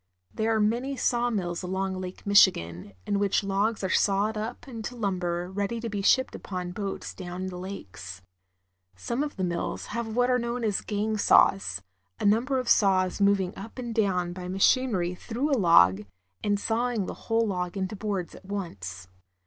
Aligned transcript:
There 0.33 0.51
are 0.55 0.59
many 0.59 0.97
sawmills 0.97 1.61
along 1.61 1.93
Lake 2.01 2.25
Michigan, 2.25 2.93
in 3.05 3.19
which 3.19 3.43
logs 3.43 3.83
are 3.83 3.89
sawed 3.91 4.35
up 4.35 4.67
into 4.67 4.95
lumber 4.95 5.51
ready 5.51 5.79
to 5.79 5.89
be 5.89 6.01
shipped 6.01 6.33
upon 6.33 6.71
boats 6.71 7.13
down 7.13 7.45
the 7.45 7.57
lakes. 7.59 8.23
Some 8.95 9.21
of 9.21 9.35
the 9.35 9.43
mills 9.43 9.85
have 9.93 10.07
what 10.15 10.31
are 10.31 10.39
know 10.39 10.55
as 10.57 10.81
gang 10.81 11.17
saws, 11.19 11.83
a 12.19 12.25
number 12.25 12.57
of 12.57 12.67
saws 12.67 13.21
moving 13.21 13.55
up 13.55 13.77
and 13.77 13.93
down 13.93 14.33
by 14.33 14.47
machinery 14.47 15.13
through 15.13 15.51
a 15.51 15.59
log, 15.61 16.05
and 16.43 16.59
sawing 16.59 17.05
the 17.05 17.13
whole 17.29 17.45
log 17.45 17.77
into 17.77 17.95
boards 17.95 18.33
at 18.33 18.45
once. 18.45 19.07